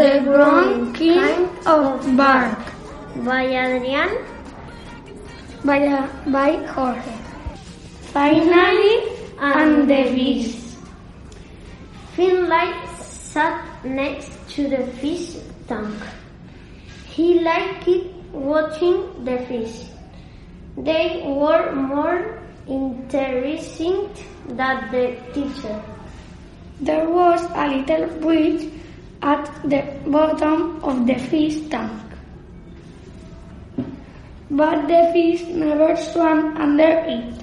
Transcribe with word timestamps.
The 0.00 0.22
Wrong 0.22 0.94
Kind 0.94 1.50
of 1.66 2.16
Bark 2.16 2.58
by 3.16 3.42
Adrian 3.44 4.08
by, 5.62 6.08
by 6.26 6.52
Jorge. 6.68 7.12
Finally, 8.14 8.94
and 9.38 9.90
the 9.90 10.02
beast. 10.14 10.78
Finlay 12.16 12.72
sat 12.96 13.84
next 13.84 14.32
to 14.54 14.68
the 14.68 14.86
fish 15.02 15.36
tank. 15.68 16.00
He 17.04 17.40
liked 17.40 17.86
watching 18.32 19.22
the 19.26 19.36
fish. 19.50 19.84
They 20.78 21.22
were 21.26 21.72
more 21.72 22.40
interesting 22.66 24.08
than 24.48 24.90
the 24.92 25.18
teacher. 25.34 25.82
There 26.80 27.06
was 27.06 27.44
a 27.54 27.68
little 27.68 28.06
bridge 28.20 28.79
at 29.22 29.44
the 29.64 29.82
bottom 30.06 30.82
of 30.82 31.06
the 31.06 31.14
fish 31.14 31.68
tank. 31.68 32.02
But 34.50 34.88
the 34.88 35.10
fish 35.12 35.42
never 35.48 35.96
swam 35.96 36.56
under 36.56 36.92
it. 37.06 37.34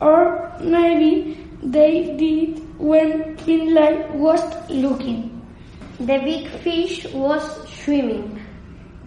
Or 0.00 0.52
maybe 0.60 1.38
they 1.62 2.16
did 2.16 2.78
when 2.78 3.36
Finlay 3.38 4.06
was 4.12 4.42
looking. 4.70 5.40
The 5.98 6.18
big 6.18 6.48
fish 6.62 7.06
was 7.12 7.44
swimming 7.68 8.40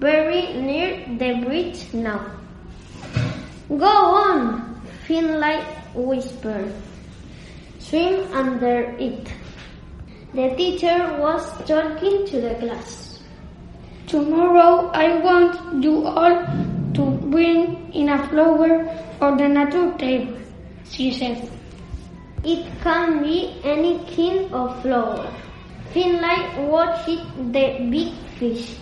very 0.04 0.54
near 0.54 0.90
the 1.18 1.46
bridge 1.46 1.94
now. 1.94 2.20
Go 3.70 3.86
on, 3.86 4.82
Finlay 5.08 5.64
whispered. 5.96 6.74
Swim 7.80 8.32
under 8.34 8.96
it. 9.00 9.32
The 10.34 10.50
teacher 10.56 11.16
was 11.20 11.46
talking 11.68 12.26
to 12.26 12.42
the 12.42 12.56
class. 12.56 13.20
Tomorrow 14.08 14.90
I 14.92 15.20
want 15.20 15.84
you 15.84 16.08
all 16.08 16.38
to 16.96 17.04
bring 17.30 17.94
in 17.94 18.10
a 18.10 18.18
flower 18.30 18.86
for 19.20 19.38
the 19.38 19.48
nature 19.48 19.94
table, 20.00 20.40
she 20.90 21.12
said. 21.12 21.48
It 22.44 22.66
can 22.82 23.22
be 23.22 23.62
any 23.64 24.00
kind 24.16 24.52
of 24.52 24.82
flower. 24.82 25.32
Finlay 25.92 26.66
watched 26.68 27.06
the 27.54 27.66
big 27.94 28.14
fish. 28.40 28.78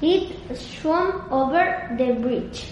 It 0.00 0.56
swam 0.56 1.30
over 1.30 1.94
the 1.98 2.14
bridge. 2.14 2.64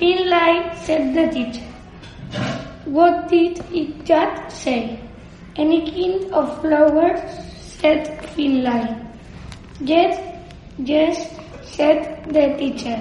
Finlay 0.00 0.74
said 0.82 1.14
the 1.14 1.30
teacher. 1.30 1.68
What 2.86 3.28
did 3.28 3.64
it 3.72 4.04
just 4.04 4.64
say? 4.64 4.98
Any 5.56 5.90
kind 5.90 6.32
of 6.32 6.60
flowers, 6.62 7.20
said 7.60 8.24
Finlay. 8.30 8.96
Yes, 9.80 10.16
yes, 10.78 11.28
said 11.62 12.24
the 12.32 12.56
teacher, 12.56 13.00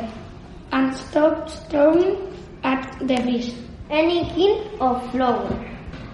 and 0.74 0.94
stopped 0.94 1.50
staring 1.50 2.18
at 2.64 3.00
the 3.00 3.18
fish. 3.18 3.54
Any 3.90 4.26
kind 4.32 4.82
of 4.82 5.12
flower. 5.12 5.50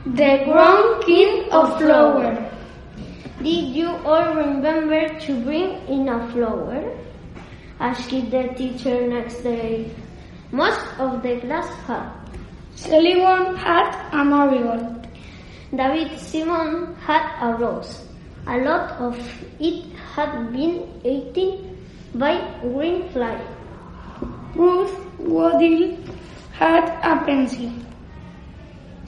The 0.06 0.46
wrong 0.48 1.02
kind 1.02 1.52
of 1.52 1.78
flower. 1.80 2.52
Did 3.42 3.76
you 3.76 3.90
all 4.06 4.36
remember 4.36 5.08
to 5.20 5.42
bring 5.42 5.72
in 5.88 6.08
a 6.08 6.28
flower? 6.32 6.96
asked 7.80 8.12
the 8.12 8.54
teacher 8.56 9.08
next 9.08 9.42
day. 9.42 9.92
Most 10.52 10.86
of 11.00 11.24
the 11.24 11.40
class 11.42 11.68
had. 11.88 12.12
Sullivan 12.76 13.56
had 13.56 13.90
a 14.14 14.24
marigold. 14.24 15.06
David 15.78 16.17
Simon 16.17 16.95
had 17.06 17.23
a 17.39 17.53
rose. 17.56 18.03
A 18.47 18.58
lot 18.58 18.94
of 19.00 19.16
it 19.59 19.84
had 20.16 20.52
been 20.52 20.89
eaten 21.03 21.78
by 22.16 22.31
green 22.62 23.07
fly. 23.09 23.40
Ruth 24.56 24.96
Waddell 25.19 25.97
had 26.53 26.90
a 27.03 27.24
pencil. 27.25 27.72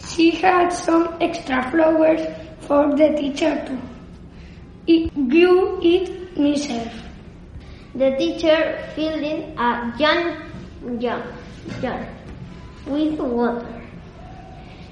She 0.09 0.29
had 0.29 0.69
some 0.69 1.17
extra 1.19 1.71
flowers 1.71 2.21
for 2.59 2.95
the 2.95 3.09
teacher 3.17 3.55
too. 3.65 3.79
It 4.85 5.09
grew 5.27 5.79
it 5.81 6.37
myself. 6.37 6.93
The 7.95 8.11
teacher 8.17 8.77
filled 8.93 9.23
in 9.23 9.57
a 9.57 9.95
young 9.97 10.99
jar, 10.99 11.23
jar 11.81 12.07
with 12.85 13.19
water. 13.19 13.78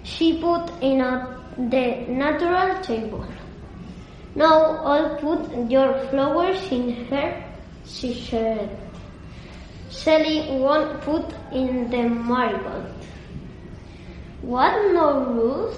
She 0.08 0.40
put 0.40 0.72
in 0.82 1.02
a, 1.02 1.38
the 1.58 2.06
natural 2.08 2.82
table. 2.82 3.26
Now 4.36 4.78
I'll 4.92 5.16
put 5.18 5.70
your 5.70 5.94
flowers 6.08 6.72
in 6.72 7.06
her, 7.08 7.44
she 7.86 8.14
said. 8.14 8.70
Sally 9.90 10.60
won't 10.60 11.02
put 11.02 11.26
in 11.52 11.90
the 11.90 12.04
marigold. 12.08 12.94
What 14.42 14.94
no 14.94 15.26
Ruth? 15.26 15.78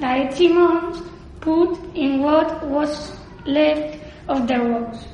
Like 0.00 0.36
Simmons 0.36 1.02
put 1.40 1.78
in 1.94 2.20
what 2.22 2.62
was 2.66 3.12
left 3.46 3.98
of 4.28 4.46
the 4.46 4.58
rose. 4.58 5.04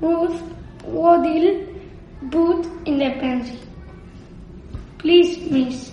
Ruth 0.00 0.42
Waddell 0.84 1.64
put 2.30 2.66
in 2.86 2.98
the 2.98 3.10
pencil. 3.20 3.58
Please, 4.98 5.50
miss, 5.50 5.92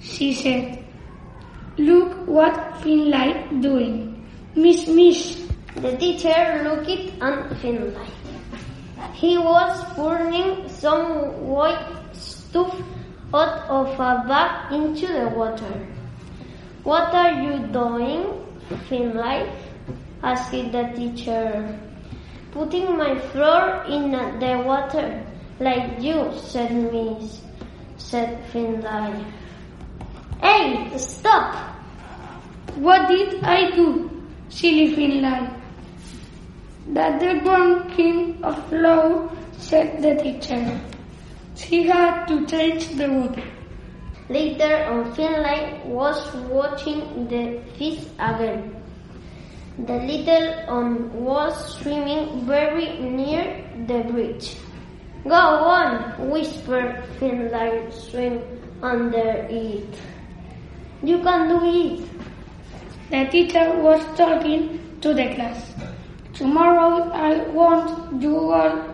she 0.00 0.34
said. 0.34 0.84
Look 1.78 2.26
what 2.26 2.76
Finlay 2.82 3.46
doing. 3.60 4.26
Miss, 4.54 4.86
miss. 4.88 5.48
The 5.76 5.96
teacher 5.96 6.62
looked 6.64 6.90
at 7.22 7.56
Finlay. 7.58 8.08
He 9.14 9.38
was 9.38 9.84
pouring 9.94 10.68
some 10.68 11.46
white 11.46 11.86
stuff 12.12 12.74
out 13.32 13.68
of 13.68 13.88
a 13.94 14.24
bag 14.26 14.72
into 14.72 15.06
the 15.06 15.28
water. 15.28 15.86
What 16.82 17.14
are 17.14 17.42
you 17.42 17.66
doing, 17.68 18.44
Finlay? 18.88 19.52
asked 20.22 20.50
the 20.50 20.92
teacher. 20.96 21.78
Putting 22.52 22.96
my 22.96 23.18
floor 23.30 23.84
in 23.88 24.10
the 24.10 24.62
water, 24.66 25.24
like 25.60 26.00
you, 26.02 26.32
said 26.36 26.72
Miss, 26.72 27.42
said 27.96 28.44
Finlay. 28.52 29.24
Hey, 30.42 30.96
stop! 30.96 31.54
What 32.76 33.08
did 33.08 33.44
I 33.44 33.70
do, 33.70 34.10
silly 34.48 34.94
Finlay? 34.94 35.50
That 36.94 37.20
the 37.20 37.40
wrong 37.44 37.90
kind 37.90 38.42
of 38.42 38.68
flow, 38.68 39.30
said 39.58 40.00
the 40.02 40.14
teacher. 40.22 40.80
She 41.56 41.82
had 41.86 42.26
to 42.26 42.46
change 42.46 42.88
the 42.96 43.08
water. 43.12 43.44
Later 44.30 44.84
on, 44.84 45.12
Finlay 45.14 45.82
was 45.84 46.34
watching 46.48 47.28
the 47.28 47.60
fish 47.76 48.04
again. 48.18 48.76
The 49.86 49.96
little 49.96 50.74
one 50.74 51.24
was 51.24 51.74
swimming 51.74 52.46
very 52.46 52.98
near 52.98 53.64
the 53.86 54.04
bridge. 54.10 54.56
Go 55.24 55.34
on, 55.34 56.30
whispered 56.30 57.04
Finlay, 57.18 57.90
swim 57.90 58.42
under 58.82 59.46
it. 59.50 60.00
You 61.02 61.18
can 61.22 61.48
do 61.48 61.58
it. 61.64 62.08
The 63.10 63.24
teacher 63.30 63.72
was 63.80 64.04
talking 64.18 64.98
to 65.00 65.14
the 65.14 65.34
class. 65.34 65.72
Tomorrow 66.34 67.10
I 67.10 67.48
want 67.48 68.22
you 68.22 68.52
all 68.52 68.84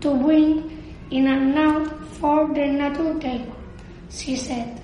to 0.00 0.14
bring 0.14 0.94
in 1.10 1.26
a 1.26 1.38
note 1.38 1.92
for 2.18 2.48
the 2.48 2.66
nature 2.66 3.18
table, 3.20 3.54
she 4.08 4.36
said. 4.36 4.80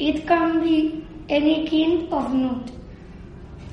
It 0.00 0.26
can 0.26 0.60
be 0.64 1.06
any 1.28 1.68
kind 1.68 2.12
of 2.12 2.34
nut. 2.34 2.70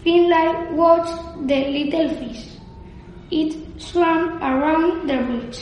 Finlay 0.03 0.71
watched 0.73 1.47
the 1.47 1.59
little 1.77 2.09
fish. 2.17 2.45
It 3.31 3.81
swam 3.81 4.37
around 4.43 5.09
the 5.09 5.17
bridge. 5.17 5.59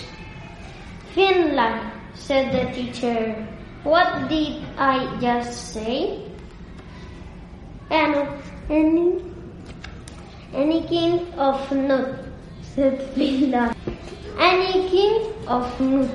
Finlay, 1.15 1.79
said 2.13 2.51
the 2.51 2.71
teacher. 2.73 3.47
What 3.83 4.27
did 4.27 4.63
I 4.77 5.17
just 5.21 5.73
say? 5.73 6.32
And 7.93 8.27
any, 8.71 9.21
any 10.51 10.81
kind 10.87 11.33
of 11.37 11.71
nut, 11.71 12.19
said 12.73 12.99
Finlay. 13.13 13.71
Any 14.39 14.89
kind 14.89 15.47
of 15.47 15.79
nut. 15.79 16.09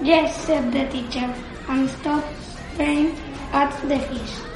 Yes, 0.00 0.36
said 0.42 0.72
the 0.72 0.86
teacher, 0.92 1.34
and 1.68 1.90
stopped 1.90 2.28
staring 2.74 3.16
at 3.52 3.72
the 3.88 3.98
fish. 3.98 4.55